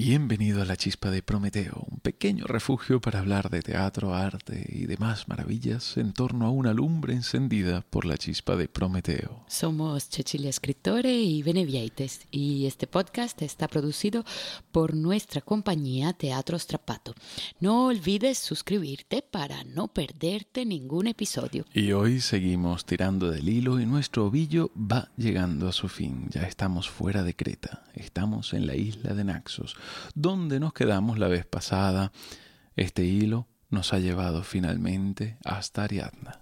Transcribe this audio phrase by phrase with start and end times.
[0.00, 4.86] Bienvenido a la Chispa de Prometeo, un pequeño refugio para hablar de teatro, arte y
[4.86, 9.44] demás maravillas en torno a una lumbre encendida por la Chispa de Prometeo.
[9.48, 14.24] Somos Cecilia Escritore y Benevieites y este podcast está producido
[14.70, 17.16] por nuestra compañía Teatro Strapato.
[17.58, 21.64] No olvides suscribirte para no perderte ningún episodio.
[21.74, 26.28] Y hoy seguimos tirando del hilo y nuestro ovillo va llegando a su fin.
[26.30, 29.76] Ya estamos fuera de Creta, estamos en la isla de Naxos
[30.14, 32.12] donde nos quedamos la vez pasada.
[32.76, 36.40] Este hilo nos ha llevado finalmente hasta Ariadna.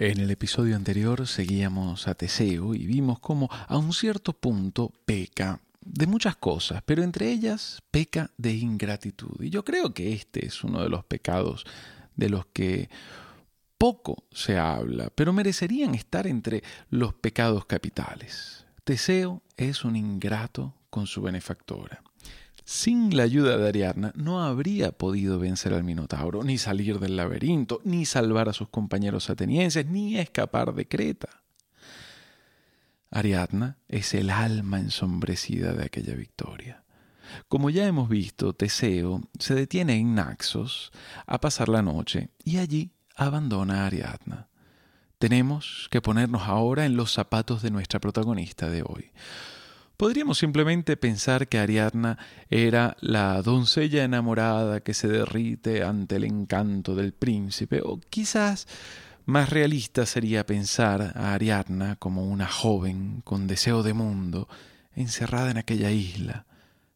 [0.00, 5.60] En el episodio anterior seguíamos a Teseo y vimos cómo a un cierto punto peca
[5.80, 9.42] de muchas cosas, pero entre ellas peca de ingratitud.
[9.42, 11.64] Y yo creo que este es uno de los pecados
[12.14, 12.88] de los que
[13.76, 18.66] poco se habla, pero merecerían estar entre los pecados capitales.
[18.84, 22.04] Teseo es un ingrato con su benefactora.
[22.70, 27.80] Sin la ayuda de Ariadna no habría podido vencer al Minotauro, ni salir del laberinto,
[27.82, 31.44] ni salvar a sus compañeros atenienses, ni escapar de Creta.
[33.10, 36.84] Ariadna es el alma ensombrecida de aquella victoria.
[37.48, 40.92] Como ya hemos visto, Teseo se detiene en Naxos
[41.26, 44.48] a pasar la noche y allí abandona a Ariadna.
[45.18, 49.10] Tenemos que ponernos ahora en los zapatos de nuestra protagonista de hoy.
[49.98, 52.18] Podríamos simplemente pensar que Ariadna
[52.50, 58.68] era la doncella enamorada que se derrite ante el encanto del príncipe, o quizás
[59.26, 64.48] más realista sería pensar a Ariadna como una joven con deseo de mundo,
[64.94, 66.46] encerrada en aquella isla,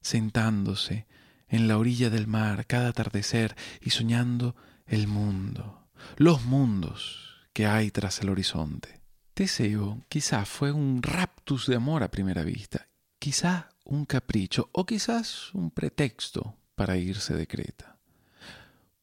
[0.01, 1.09] sentándose
[1.49, 4.55] en la orilla del mar cada atardecer y soñando
[4.87, 5.89] el mundo,
[6.19, 9.01] los mundos que hay tras el horizonte.
[9.35, 12.92] Teseo quizás fue un raptus de amor a primera vista
[13.23, 17.97] quizás un capricho o quizás un pretexto para irse de Creta.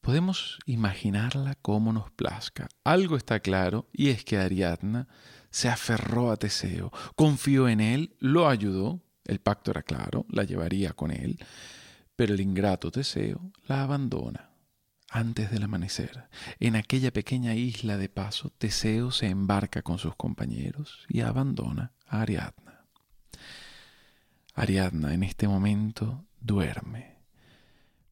[0.02, 2.68] Podemos imaginarla como nos plazca.
[2.84, 5.08] Algo está claro y es que Ariadna
[5.50, 10.92] se aferró a Teseo, confió en él, lo ayudó, el pacto era claro, la llevaría
[10.92, 11.38] con él,
[12.14, 14.50] pero el ingrato Teseo la abandona.
[15.08, 21.06] Antes del amanecer, en aquella pequeña isla de paso, Teseo se embarca con sus compañeros
[21.08, 22.69] y abandona a Ariadna.
[24.54, 27.16] Ariadna en este momento duerme.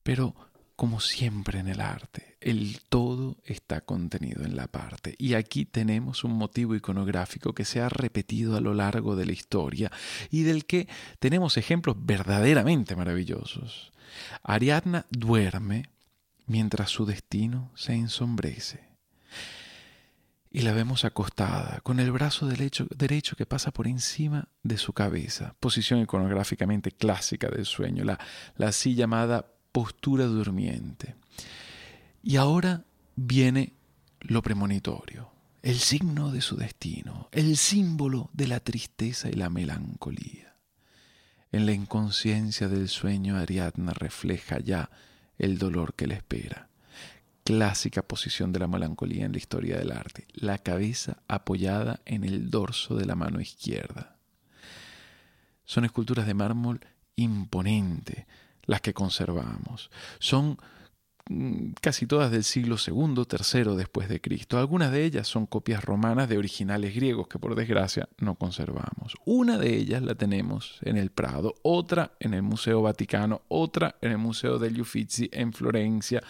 [0.03, 0.35] Pero
[0.77, 5.17] como siempre en el arte, el todo está contenido en la parte.
[5.19, 9.33] Y aquí tenemos un motivo iconográfico que se ha repetido a lo largo de la
[9.33, 9.91] historia
[10.31, 10.87] y del que
[11.19, 13.93] tenemos ejemplos verdaderamente maravillosos.
[14.45, 15.87] Ariadna duerme
[16.47, 18.89] mientras su destino se ensombrece
[20.51, 24.93] y la vemos acostada, con el brazo derecho, derecho, que pasa por encima de su
[24.93, 28.19] cabeza, posición iconográficamente clásica del sueño, la,
[28.57, 31.17] la así llamada postura durmiente.
[32.23, 33.75] Y ahora viene
[34.21, 35.31] lo premonitorio,
[35.63, 40.55] el signo de su destino, el símbolo de la tristeza y la melancolía.
[41.53, 44.91] En la inconsciencia del sueño Ariadna refleja ya
[45.39, 46.69] el dolor que le espera
[47.49, 52.51] clásica posición de la melancolía en la historia del arte, la cabeza apoyada en el
[52.51, 54.19] dorso de la mano izquierda.
[55.65, 56.81] Son esculturas de mármol
[57.17, 58.27] imponente
[58.67, 59.91] las que conservamos.
[60.19, 60.59] Son
[61.31, 64.59] mm, casi todas del siglo II, III después de Cristo.
[64.59, 69.15] Algunas de ellas son copias romanas de originales griegos que por desgracia no conservamos.
[69.25, 74.11] Una de ellas la tenemos en el Prado, otra en el Museo Vaticano, otra en
[74.11, 76.23] el Museo degli Uffizi en Florencia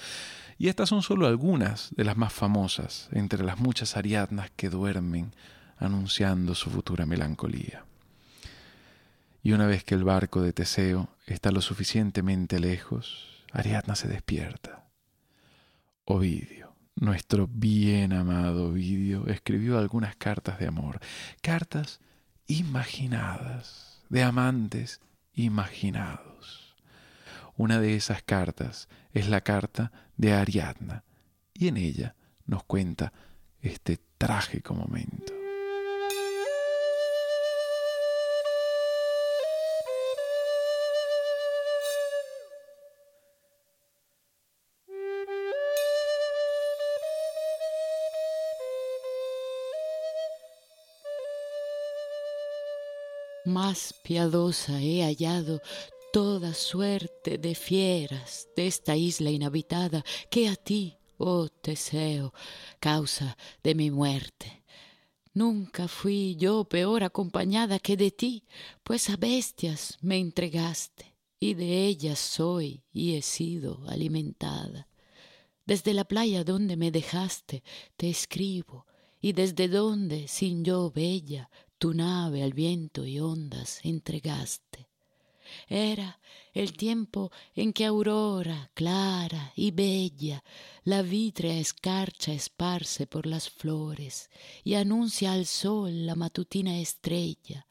[0.58, 5.32] y estas son solo algunas de las más famosas entre las muchas Ariadnas que duermen
[5.78, 7.84] anunciando su futura melancolía.
[9.42, 14.84] Y una vez que el barco de Teseo está lo suficientemente lejos, Ariadna se despierta.
[16.04, 20.98] Ovidio, nuestro bien amado Ovidio, escribió algunas cartas de amor,
[21.40, 22.00] cartas
[22.48, 25.00] imaginadas, de amantes
[25.34, 26.57] imaginados.
[27.58, 31.02] Una de esas cartas es la carta de Ariadna
[31.52, 32.14] y en ella
[32.46, 33.12] nos cuenta
[33.60, 35.32] este trágico momento.
[53.44, 55.60] Más piadosa he hallado
[56.18, 62.34] toda suerte de fieras de esta isla inhabitada que a ti, oh Teseo,
[62.80, 64.64] causa de mi muerte.
[65.32, 68.42] Nunca fui yo peor acompañada que de ti,
[68.82, 74.88] pues a bestias me entregaste, y de ellas soy y he sido alimentada.
[75.66, 77.62] Desde la playa donde me dejaste
[77.96, 78.86] te escribo,
[79.20, 81.48] y desde donde, sin yo bella,
[81.78, 84.87] tu nave al viento y ondas entregaste.
[85.68, 86.20] Era
[86.52, 90.42] el tiempo en que aurora clara y bella
[90.84, 94.30] la vítrea escarcha esparce por las flores
[94.64, 97.66] y anuncia al sol la matutina estrella,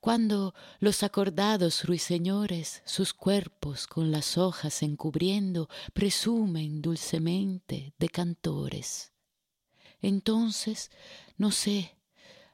[0.00, 9.12] cuando los acordados ruiseñores sus cuerpos con las hojas encubriendo presumen dulcemente de cantores.
[10.00, 10.90] Entonces,
[11.36, 11.96] no sé,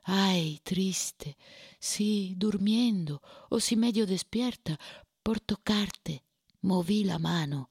[0.09, 1.37] Ay, triste,
[1.81, 4.79] si durmiendo o si medio despierta,
[5.25, 6.23] por tocarte
[6.61, 7.71] moví la mano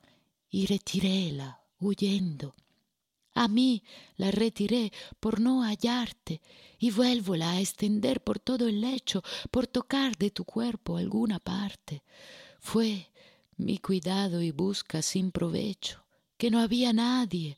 [0.49, 2.53] y retiréla huyendo.
[3.35, 3.83] A mí
[4.17, 4.91] la retiré
[5.21, 6.41] por no hallarte
[6.77, 12.03] y vuélvola a extender por todo el lecho por tocar de tu cuerpo alguna parte.
[12.59, 13.11] Fue
[13.55, 16.05] mi cuidado y busca sin provecho,
[16.37, 17.57] que no había nadie,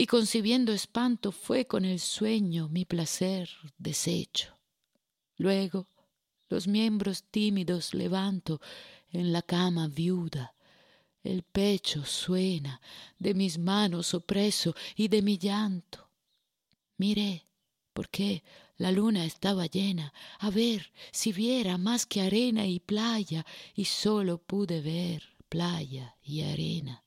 [0.00, 4.58] y concibiendo espanto fue con el sueño mi placer deshecho.
[5.36, 5.88] Luego
[6.48, 8.62] los miembros tímidos levanto
[9.12, 10.54] en la cama viuda,
[11.22, 12.80] el pecho suena
[13.18, 16.08] de mis manos opreso y de mi llanto.
[16.96, 17.44] Miré,
[17.92, 18.42] porque
[18.78, 23.44] la luna estaba llena, a ver si viera más que arena y playa,
[23.74, 27.04] y solo pude ver playa y arena.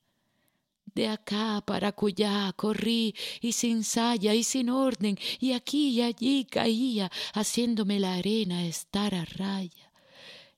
[0.96, 6.46] De acá para acullá corrí y sin saya y sin orden y aquí y allí
[6.46, 9.92] caía haciéndome la arena estar a raya.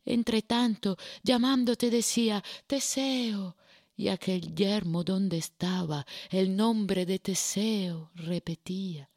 [0.06, 3.56] Entre tanto, llamándote decía Teseo
[3.98, 9.10] y aquel yermo donde estaba el nombre de Teseo repetía.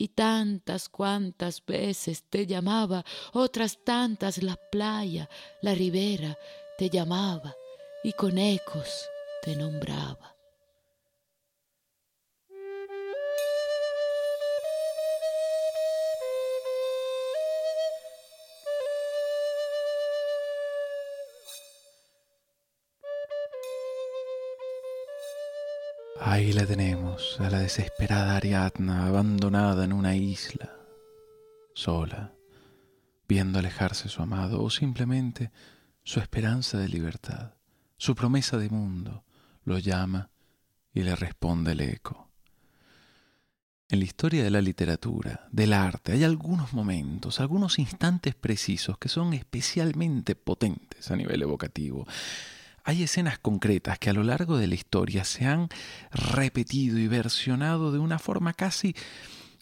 [0.00, 5.28] Y tantas cuantas veces te llamaba, otras tantas la playa,
[5.60, 6.38] la ribera
[6.76, 7.52] te llamaba
[8.04, 9.08] y con ecos
[9.42, 10.37] te nombraba.
[26.30, 30.76] Ahí la tenemos, a la desesperada Ariadna, abandonada en una isla,
[31.72, 32.34] sola,
[33.26, 35.50] viendo alejarse su amado o simplemente
[36.04, 37.54] su esperanza de libertad,
[37.96, 39.24] su promesa de mundo,
[39.64, 40.28] lo llama
[40.92, 42.28] y le responde el eco.
[43.88, 49.08] En la historia de la literatura, del arte, hay algunos momentos, algunos instantes precisos que
[49.08, 52.06] son especialmente potentes a nivel evocativo
[52.84, 55.68] hay escenas concretas que a lo largo de la historia se han
[56.12, 58.94] repetido y versionado de una forma casi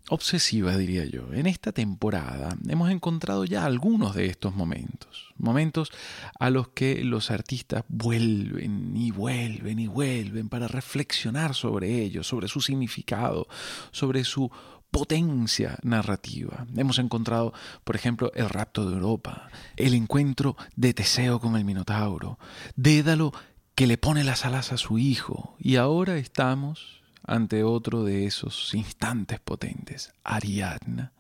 [0.09, 1.33] obsesiva, diría yo.
[1.33, 5.91] En esta temporada hemos encontrado ya algunos de estos momentos, momentos
[6.39, 12.49] a los que los artistas vuelven y vuelven y vuelven para reflexionar sobre ellos, sobre
[12.49, 13.49] su significado,
[13.91, 14.51] sobre su
[14.91, 16.67] potencia narrativa.
[16.77, 17.53] Hemos encontrado,
[17.85, 22.39] por ejemplo, el rapto de Europa, el encuentro de Teseo con el Minotauro,
[22.77, 23.33] Dédalo
[23.75, 28.73] que le pone las alas a su hijo, y ahora estamos ante otro de esos
[28.73, 31.13] instantes potentes, Ariadna,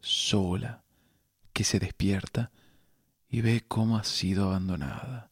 [0.00, 0.82] sola,
[1.52, 2.50] que se despierta
[3.28, 5.30] y ve cómo ha sido abandonada.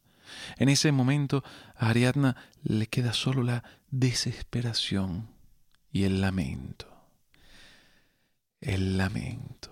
[0.57, 1.43] En ese momento
[1.75, 5.27] a Ariadna le queda solo la desesperación
[5.91, 6.88] y el lamento
[8.61, 9.69] el lamento.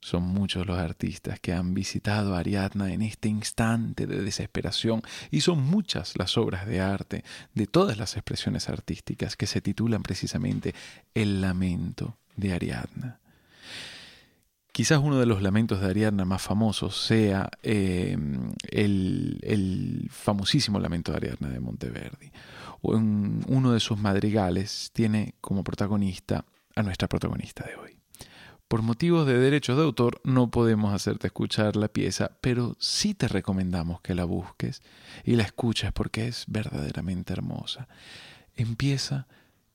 [0.00, 5.02] Son muchos los artistas que han visitado a Ariadna en este instante de desesperación
[5.32, 10.04] y son muchas las obras de arte de todas las expresiones artísticas que se titulan
[10.04, 10.76] precisamente
[11.12, 13.18] El lamento de Ariadna.
[14.70, 18.16] Quizás uno de los lamentos de Ariadna más famosos sea eh,
[18.70, 22.30] el, el, famosísimo lamento de Ariadna de Monteverdi.
[22.82, 26.44] Uno de sus madrigales tiene como protagonista
[26.76, 27.95] a nuestra protagonista de hoy.
[28.68, 33.28] Por motivos de derechos de autor no podemos hacerte escuchar la pieza, pero sí te
[33.28, 34.82] recomendamos que la busques
[35.24, 37.86] y la escuches porque es verdaderamente hermosa.
[38.56, 39.28] Empieza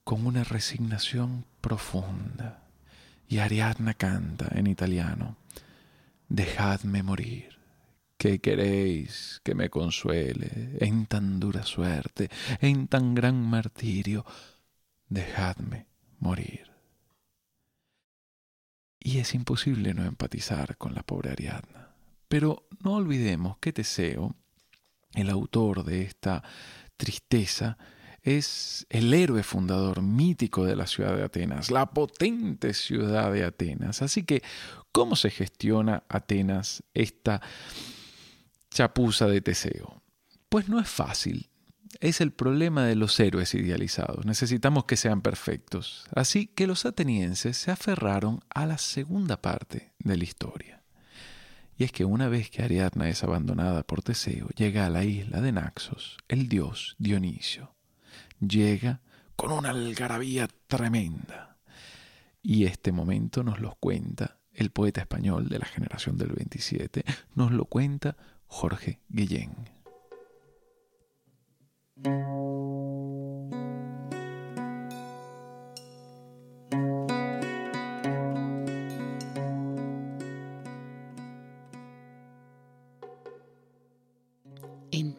[0.03, 2.63] con una resignación profunda
[3.29, 5.38] Y Ariadna canta en italiano,
[6.27, 7.57] Dejadme morir,
[8.17, 12.29] que queréis que me consuele en tan dura suerte,
[12.60, 14.25] en tan gran martirio,
[15.07, 15.88] dejadme
[16.19, 16.71] morir.
[19.03, 21.89] Y es imposible no empatizar con la pobre Ariadna.
[22.27, 24.36] Pero no olvidemos que Teseo,
[25.15, 26.43] el autor de esta
[26.98, 27.77] tristeza,
[28.22, 34.03] es el héroe fundador mítico de la ciudad de Atenas, la potente ciudad de Atenas.
[34.03, 34.43] Así que,
[34.91, 37.41] ¿cómo se gestiona Atenas esta
[38.70, 40.01] chapuza de Teseo?
[40.48, 41.50] Pues no es fácil.
[42.01, 44.25] Es el problema de los héroes idealizados.
[44.25, 46.05] Necesitamos que sean perfectos.
[46.15, 50.81] Así que los atenienses se aferraron a la segunda parte de la historia.
[51.77, 55.41] Y es que una vez que Ariadna es abandonada por Teseo, llega a la isla
[55.41, 57.75] de Naxos el dios Dionisio.
[58.39, 59.01] Llega
[59.36, 61.58] con una algarabía tremenda.
[62.41, 67.05] Y este momento nos lo cuenta el poeta español de la generación del 27,
[67.36, 68.17] nos lo cuenta
[68.48, 69.80] Jorge Guillén.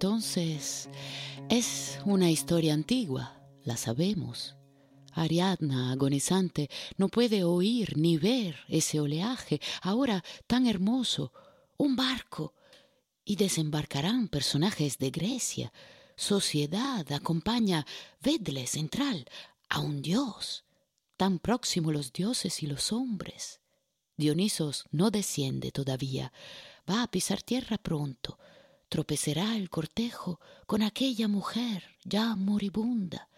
[0.03, 0.89] Entonces,
[1.49, 4.57] es una historia antigua, la sabemos.
[5.13, 11.33] Ariadna, agonizante, no puede oír ni ver ese oleaje, ahora tan hermoso,
[11.77, 12.55] un barco,
[13.25, 15.73] y desembarcarán personajes de Grecia.
[16.23, 17.85] Sociedad acompaña,
[18.21, 19.29] vedle central,
[19.69, 20.63] a un dios,
[21.17, 23.61] tan próximo los dioses y los hombres.
[24.17, 26.33] Dionisos no desciende todavía,
[26.89, 28.39] va a pisar tierra pronto,
[28.89, 30.39] tropezará el cortejo
[30.69, 33.29] con aquella mujer ya moribunda,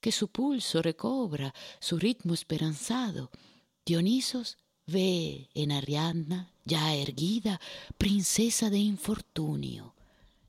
[0.00, 3.32] que su pulso recobra su ritmo esperanzado.
[3.84, 4.56] Dionisos
[4.86, 7.60] ve en Ariadna, ya erguida,
[7.98, 9.96] princesa de infortunio.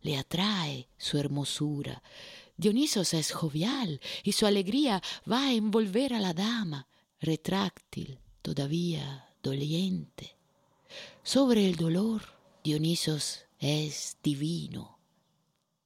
[0.02, 2.02] Le atrae su hermosura.
[2.58, 6.88] Dionisos es jovial y su alegría va a envolver a la dama,
[7.20, 10.36] retráctil, todavía doliente.
[11.24, 12.22] Sobre el dolor,
[12.64, 15.00] Dionisos es divino.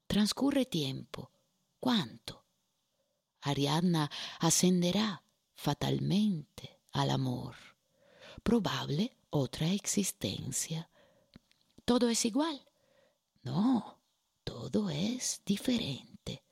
[0.08, 1.32] Transcurre tiempo.
[1.80, 2.44] ¿Cuánto?
[3.42, 7.56] Ariadna ascenderá fatalmente al amor
[8.46, 10.88] probable otra existencia.
[11.84, 12.64] ¿Todo es igual?
[13.42, 13.98] No,
[14.46, 16.44] todo es diferente.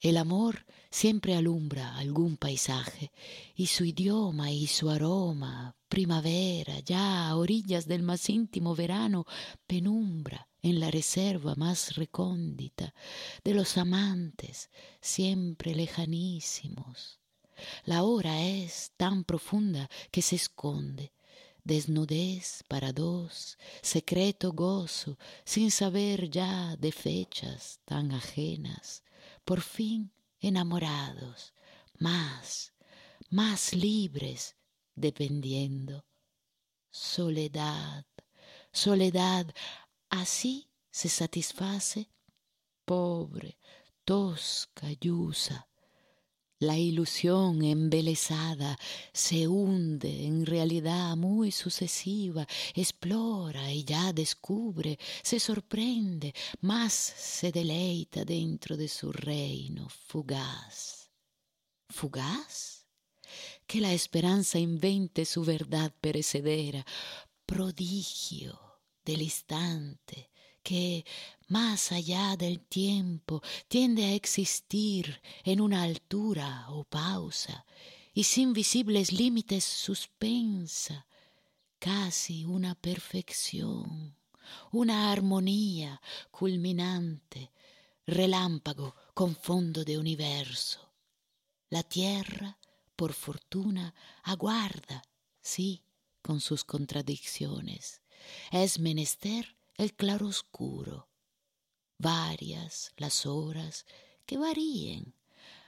[0.00, 3.10] El amor siempre alumbra algún paisaje
[3.56, 9.24] y su idioma y su aroma, primavera, ya a orillas del más íntimo verano,
[9.66, 12.94] penumbra en la reserva más recóndita
[13.42, 17.18] de los amantes siempre lejanísimos.
[17.84, 21.12] La hora es tan profunda que se esconde.
[21.64, 29.02] Desnudez para dos, secreto gozo, sin saber ya de fechas tan ajenas,
[29.46, 31.54] por fin enamorados,
[31.98, 32.74] más,
[33.30, 34.56] más libres,
[34.94, 36.04] dependiendo.
[36.90, 38.04] Soledad,
[38.70, 39.46] soledad,
[40.10, 42.10] así se satisface,
[42.84, 43.58] pobre,
[44.04, 45.66] tosca, yusa,
[46.64, 48.78] la ilusión embelesada
[49.12, 58.24] se hunde en realidad muy sucesiva, explora y ya descubre, se sorprende, más se deleita
[58.24, 61.10] dentro de su reino fugaz.
[61.88, 62.86] ¿Fugaz?
[63.66, 66.84] Que la esperanza invente su verdad perecedera,
[67.46, 68.58] prodigio
[69.04, 70.30] del instante,
[70.64, 71.04] que,
[71.46, 77.64] más allá del tiempo, tiende a existir en una altura o pausa,
[78.12, 81.06] y sin visibles límites suspensa,
[81.78, 84.16] casi una perfección,
[84.72, 87.52] una armonía culminante,
[88.06, 90.80] relámpago con fondo de universo.
[91.70, 92.58] La tierra,
[92.96, 95.02] por fortuna, aguarda,
[95.42, 95.82] sí,
[96.22, 98.00] con sus contradicciones.
[98.50, 101.08] Es menester el claroscuro,
[101.98, 103.86] varias las horas
[104.26, 105.14] que varíen,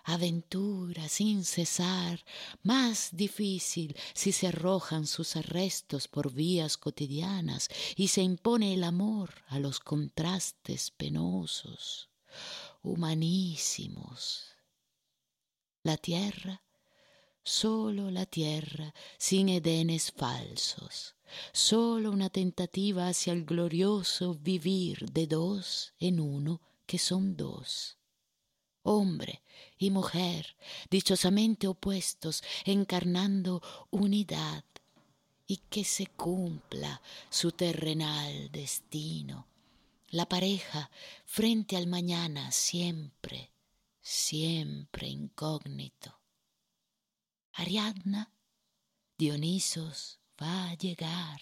[0.04, 2.24] aventura sin cesar,
[2.62, 9.42] más difícil si se arrojan sus arrestos por vías cotidianas y se impone el amor
[9.48, 12.08] a los contrastes penosos,
[12.82, 14.54] humanísimos.
[15.82, 16.62] La tierra,
[17.42, 21.15] solo la tierra, sin edenes falsos,
[21.52, 27.98] solo una tentativa hacia el glorioso vivir de dos en uno que son dos.
[28.82, 29.42] Hombre
[29.78, 30.56] y mujer,
[30.90, 34.64] dichosamente opuestos, encarnando unidad
[35.46, 39.46] y que se cumpla su terrenal destino.
[40.10, 40.90] La pareja
[41.24, 43.50] frente al mañana siempre,
[44.00, 46.20] siempre incógnito.
[47.52, 48.32] Ariadna,
[49.18, 51.40] Dionisos va a llegar.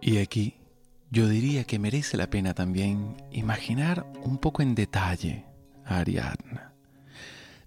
[0.00, 0.54] Y aquí
[1.10, 5.44] yo diría que merece la pena también imaginar un poco en detalle
[5.84, 6.74] a Ariadna.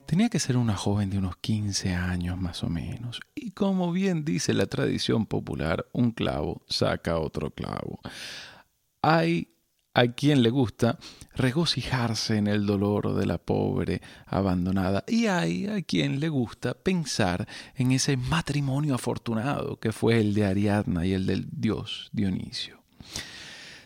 [0.05, 4.25] Tenía que ser una joven de unos 15 años más o menos, y como bien
[4.25, 7.99] dice la tradición popular, un clavo saca otro clavo.
[9.01, 9.49] Hay
[9.93, 10.97] a quien le gusta
[11.35, 17.47] regocijarse en el dolor de la pobre abandonada y hay a quien le gusta pensar
[17.75, 22.79] en ese matrimonio afortunado que fue el de Ariadna y el del dios Dionisio.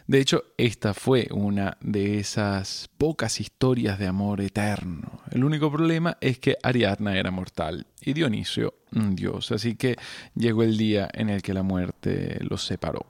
[0.06, 5.22] De hecho, esta fue una de esas pocas historias de amor eterno.
[5.32, 9.96] El único problema es que Ariadna era mortal y Dionisio un dios, así que
[10.36, 13.06] llegó el día en el que la muerte los separó.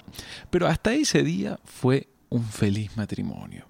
[0.51, 3.67] Pero hasta ese día fue un feliz matrimonio.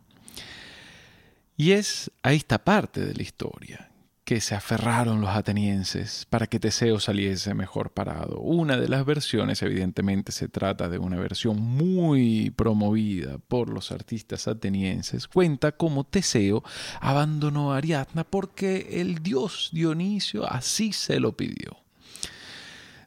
[1.58, 3.90] Y es a esta parte de la historia
[4.24, 8.40] que se aferraron los atenienses para que Teseo saliese mejor parado.
[8.40, 14.48] Una de las versiones, evidentemente se trata de una versión muy promovida por los artistas
[14.48, 16.64] atenienses, cuenta cómo Teseo
[17.02, 21.84] abandonó a Ariadna porque el dios Dionisio así se lo pidió.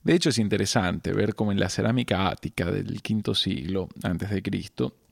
[0.05, 4.43] De hecho es interesante ver cómo en la cerámica ática del quinto siglo antes de
[4.43, 5.06] Cristo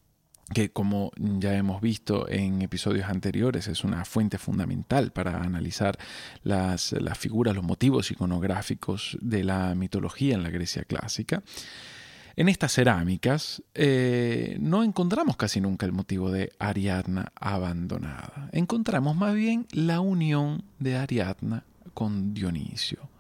[0.53, 5.99] que como ya hemos visto en episodios anteriores es una fuente fundamental para analizar
[6.43, 11.43] las, las, figuras, los motivos iconográficos de la mitología en la Grecia clásica.
[12.37, 18.51] En estas cerámicas eh, no encontramos casi nunca el motivo de Ariadna abandonada.
[18.53, 21.65] Encontramos más bien la unión de Ariadna
[21.95, 23.14] con Dionisio.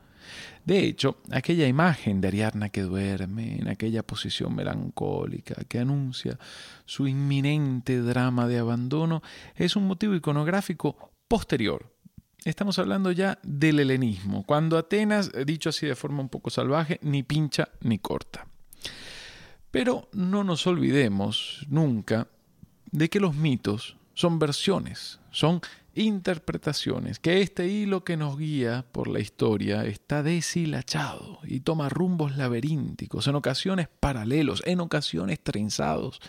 [0.65, 6.39] De hecho, aquella imagen de Ariadna que duerme en aquella posición melancólica que anuncia
[6.87, 9.23] su inminente drama de abandono
[9.57, 11.93] es un motivo iconográfico posterior.
[12.45, 17.23] Estamos hablando ya del helenismo, cuando Atenas, dicho así de forma un poco salvaje, ni
[17.23, 18.47] pincha ni corta.
[19.71, 22.29] Pero no nos olvidemos nunca
[22.91, 25.61] de que los mitos son versiones, son
[25.95, 32.37] interpretaciones, que este hilo que nos guía por la historia está deshilachado y toma rumbos
[32.37, 36.21] laberínticos, en ocasiones paralelos, en ocasiones trenzados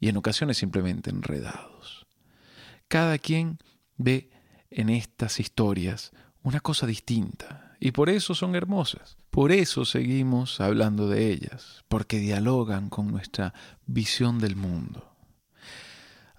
[0.00, 2.06] y en ocasiones simplemente enredados.
[2.88, 3.58] Cada quien
[3.96, 4.30] ve
[4.70, 9.16] en estas historias una cosa distinta y por eso son hermosas.
[9.30, 13.54] Por eso seguimos hablando de ellas, porque dialogan con nuestra
[13.86, 15.17] visión del mundo.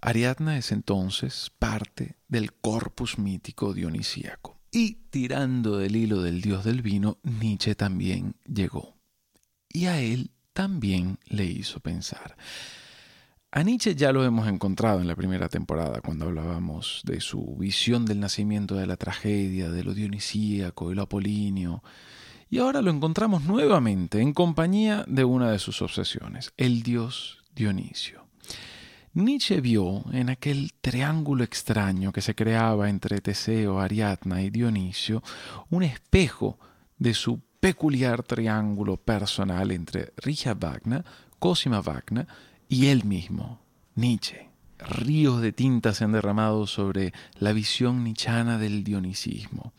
[0.02, 4.60] Ariadna es entonces parte del corpus mítico dionisíaco.
[4.72, 8.96] Y tirando del hilo del dios del vino, Nietzsche también llegó.
[9.68, 12.38] Y a él también le hizo pensar.
[13.52, 18.06] A Nietzsche ya lo hemos encontrado en la primera temporada, cuando hablábamos de su visión
[18.06, 21.84] del nacimiento de la tragedia, de lo dionisíaco y lo apolíneo.
[22.52, 28.29] Y ahora lo encontramos nuevamente en compañía de una de sus obsesiones, el dios Dionisio.
[29.14, 35.24] Nietzsche vio en aquel triángulo extraño que se creaba entre Teseo, Ariadna y Dionisio
[35.72, 36.60] un espejo
[36.98, 41.04] de su peculiar triángulo personal entre Richard Wagner,
[41.40, 42.28] Cosima Wagner
[42.68, 43.60] y él mismo,
[43.96, 44.48] Nietzsche.
[44.78, 49.74] Ríos de tinta se han derramado sobre la visión nichana del dionisismo,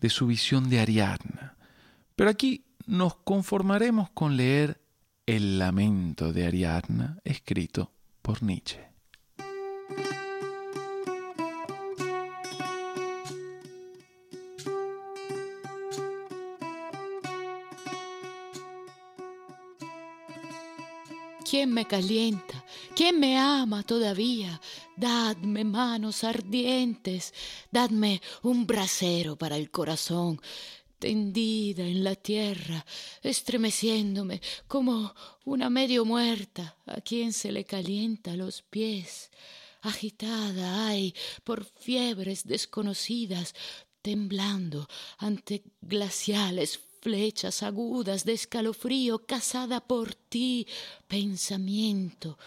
[0.00, 1.56] de su visión de Ariadna.
[2.16, 4.80] Pero aquí nos conformaremos con leer
[5.26, 7.92] el lamento de Ariadna escrito
[8.28, 8.78] por Nietzsche.
[21.48, 22.62] ¿Quién me calienta?
[22.94, 24.60] ¿Quién me ama todavía?
[24.94, 27.32] Dadme manos ardientes,
[27.72, 30.38] dadme un brasero para el corazón,
[30.98, 32.84] tendida en la tierra,
[33.22, 39.30] estremeciéndome como una medio muerta a quien se le calienta los pies,
[39.82, 43.54] agitada ay por fiebres desconocidas,
[44.02, 50.66] temblando ante glaciales flechas agudas de escalofrío, cazada por ti,
[51.06, 52.38] pensamiento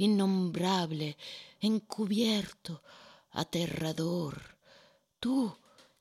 [0.00, 1.16] innombrable,
[1.60, 2.82] encubierto,
[3.32, 4.56] aterrador.
[5.20, 5.54] Tú,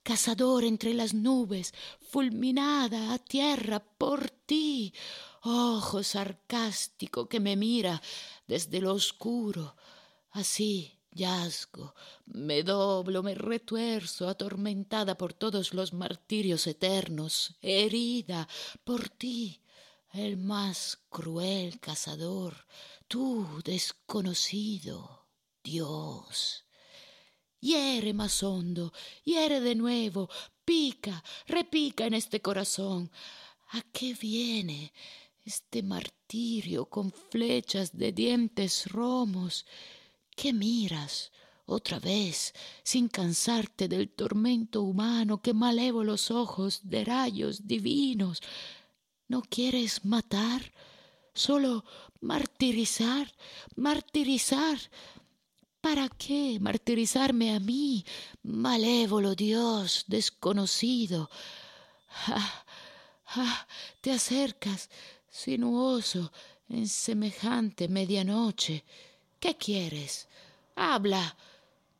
[0.04, 4.94] cazador entre las nubes, fulminada a tierra por ti,
[5.42, 8.02] ojo sarcástico que me mira
[8.48, 9.76] desde lo oscuro,
[10.32, 18.48] Así yazgo, me doblo, me retuerzo, atormentada por todos los martirios eternos, herida
[18.84, 19.62] por ti,
[20.14, 22.68] el más cruel cazador,
[23.08, 25.28] tú desconocido,
[25.64, 26.66] Dios.
[27.62, 28.94] Hiere más hondo,
[29.24, 30.30] hiere de nuevo,
[30.64, 33.12] pica, repica en este corazón.
[33.72, 34.94] ¿A qué viene
[35.46, 39.66] este martirio con flechas de dientes romos?
[40.36, 41.32] ¿Qué miras?
[41.66, 48.42] Otra vez, sin cansarte del tormento humano que malévolos ojos de rayos divinos.
[49.28, 50.74] ¿No quieres matar?
[51.36, 51.86] Solo
[52.22, 53.32] martirizar,
[53.76, 54.80] martirizar.
[55.82, 58.04] ¿Para qué martirizarme a mí,
[58.44, 61.30] malévolo Dios desconocido?
[62.28, 62.66] Ah,
[63.28, 63.68] ah,
[64.02, 64.90] te acercas,
[65.30, 66.32] sinuoso,
[66.68, 68.84] en semejante medianoche.
[69.40, 70.28] ¿Qué quieres?
[70.76, 71.38] Habla.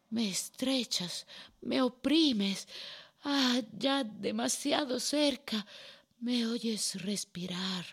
[0.10, 1.26] Me estrechas,
[1.62, 2.68] me oprimes.
[3.24, 5.66] Ah, ya demasiado cerca.
[6.20, 7.86] Me oyes respirar.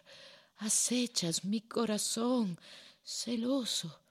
[0.57, 2.59] Acechas mi corazón,
[3.05, 4.06] celoso.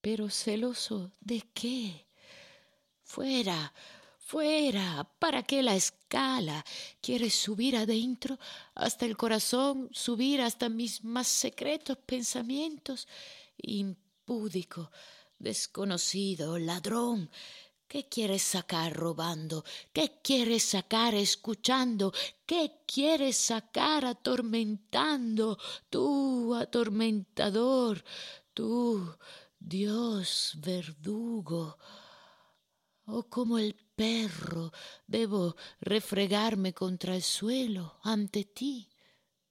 [0.00, 2.06] Pero celoso de qué?
[3.02, 3.72] Fuera,
[4.18, 5.08] fuera.
[5.18, 6.64] ¿Para qué la escala?
[7.00, 8.38] ¿Quieres subir adentro
[8.74, 13.08] hasta el corazón, subir hasta mis más secretos pensamientos?
[14.24, 14.90] Púdico,
[15.38, 17.30] desconocido, ladrón.
[17.88, 19.64] ¿Qué quieres sacar robando?
[19.94, 22.12] ¿Qué quieres sacar escuchando?
[22.44, 25.58] ¿Qué quieres sacar atormentando?
[25.88, 28.04] Tú, atormentador,
[28.52, 29.16] tú,
[29.58, 31.78] Dios verdugo.
[33.06, 34.72] Oh, como el perro,
[35.06, 38.88] debo refregarme contra el suelo ante ti,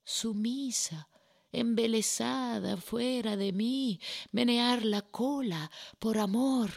[0.04, 1.08] sumisa,
[1.52, 4.00] embelesada fuera de mí,
[4.32, 6.70] menear la cola por amor.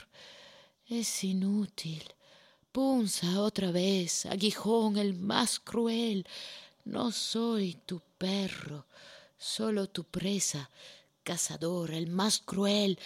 [0.86, 2.04] Es inútil.
[2.72, 6.26] Punza otra vez, aguijón el más cruel.
[6.86, 8.88] No soy tu perro,
[9.38, 10.70] solo tu presa,
[11.23, 12.99] cazador, el más cruel,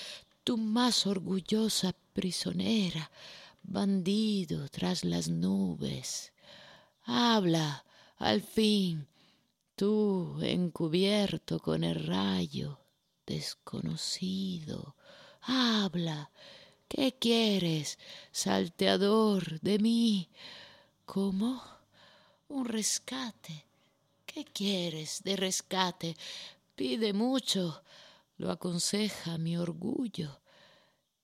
[0.43, 3.11] tu más orgullosa prisionera,
[3.63, 6.31] bandido tras las nubes.
[7.03, 7.85] Habla,
[8.17, 9.07] al fin,
[9.75, 12.79] tú encubierto con el rayo,
[13.25, 14.95] desconocido,
[15.41, 16.31] habla,
[16.87, 17.99] ¿qué quieres,
[18.31, 20.29] salteador de mí?
[21.05, 21.61] ¿Cómo?
[22.47, 23.65] Un rescate.
[24.25, 26.17] ¿Qué quieres de rescate?
[26.75, 27.81] Pide mucho,
[28.37, 30.41] lo aconseja mi orgullo,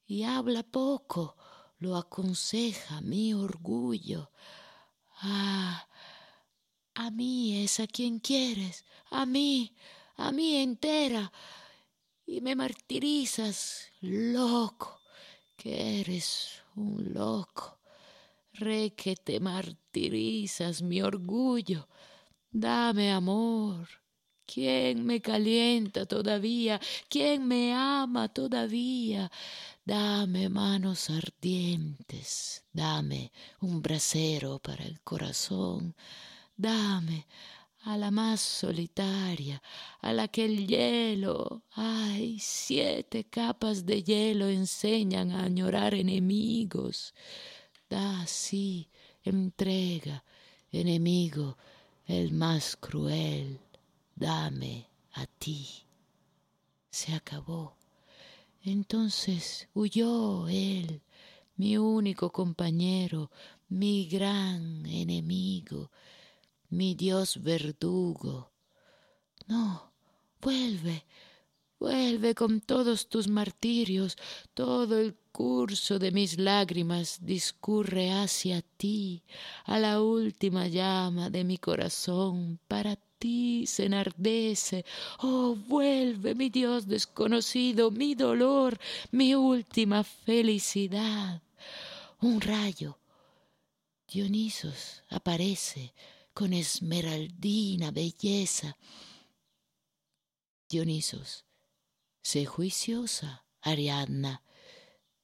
[0.05, 1.37] y habla poco,
[1.79, 4.31] lo aconseja mi orgullo.
[5.21, 5.87] Ah,
[6.95, 9.75] a mí es a quien quieres, a mí,
[10.17, 11.31] a mí entera.
[12.25, 15.01] Y me martirizas, loco,
[15.55, 17.79] que eres un loco.
[18.53, 21.87] Re que te martirizas mi orgullo.
[22.51, 24.00] Dame amor.
[24.45, 26.79] ¿Quién me calienta todavía?
[27.09, 29.31] ¿Quién me ama todavía?
[29.85, 35.95] Dame manos ardientes, dame un brasero para el corazón,
[36.61, 37.25] Dame
[37.85, 39.63] a la más solitaria,
[40.01, 47.15] a la que el hielo, ay, siete capas de hielo enseñan a añorar enemigos.
[47.89, 48.89] Da, sí,
[49.23, 50.23] entrega,
[50.71, 51.57] enemigo,
[52.05, 53.59] el más cruel,
[54.15, 55.67] dame a ti.
[56.89, 57.77] Se acabó.
[58.63, 61.01] Entonces huyó él,
[61.55, 63.31] mi único compañero,
[63.69, 65.91] mi gran enemigo,
[66.69, 68.51] mi Dios verdugo.
[69.47, 69.91] No,
[70.41, 71.05] vuelve,
[71.79, 74.17] vuelve con todos tus martirios,
[74.53, 79.23] todo el curso de mis lágrimas discurre hacia ti,
[79.65, 84.83] a la última llama de mi corazón, para ti se enardece.
[85.19, 88.79] Oh, vuelve, mi Dios desconocido, mi dolor,
[89.11, 91.43] mi última felicidad.
[92.19, 92.97] Un rayo.
[94.07, 95.93] Dionisos aparece
[96.33, 98.77] con esmeraldina belleza.
[100.67, 101.45] Dionisos,
[102.23, 104.43] sé juiciosa, Ariadna.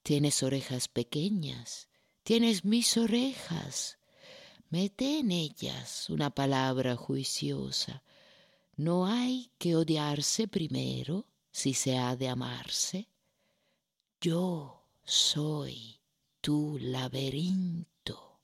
[0.04, 1.90] Tienes orejas pequeñas,
[2.24, 3.97] tienes mis orejas.
[4.70, 8.04] Mete en ellas una palabra juiciosa.
[8.76, 13.08] No hay que odiarse primero si se ha de amarse.
[14.20, 16.02] Yo soy
[16.42, 18.42] tu laberinto.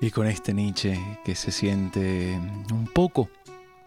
[0.00, 2.34] Y con este Nietzsche que se siente
[2.70, 3.28] un poco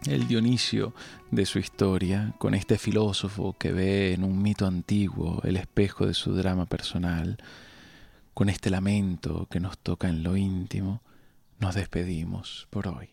[0.05, 0.93] el Dionisio
[1.29, 6.13] de su historia, con este filósofo que ve en un mito antiguo el espejo de
[6.13, 7.37] su drama personal,
[8.33, 11.01] con este lamento que nos toca en lo íntimo,
[11.59, 13.09] nos despedimos por hoy.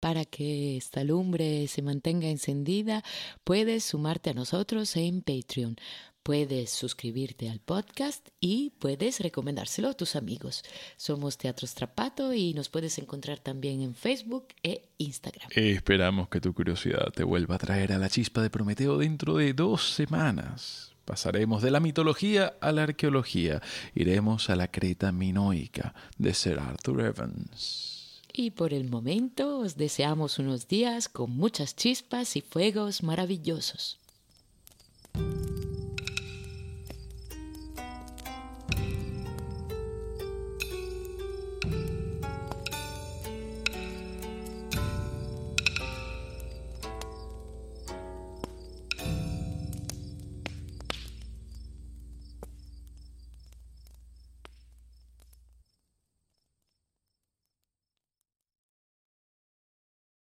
[0.00, 3.02] Para que esta lumbre se mantenga encendida,
[3.44, 5.76] puedes sumarte a nosotros en Patreon.
[6.26, 10.64] Puedes suscribirte al podcast y puedes recomendárselo a tus amigos.
[10.96, 15.48] Somos Teatro Strapato y nos puedes encontrar también en Facebook e Instagram.
[15.54, 19.52] Esperamos que tu curiosidad te vuelva a traer a la chispa de Prometeo dentro de
[19.52, 20.96] dos semanas.
[21.04, 23.62] Pasaremos de la mitología a la arqueología.
[23.94, 28.20] Iremos a la Creta minoica de Sir Arthur Evans.
[28.32, 34.00] Y por el momento os deseamos unos días con muchas chispas y fuegos maravillosos.